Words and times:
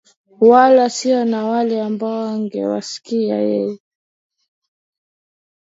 wala 0.39 0.89
sio 0.89 1.25
na 1.25 1.45
wale 1.47 1.81
ambao 1.81 2.23
angewasikia 2.25 3.35
yeye 3.35 3.79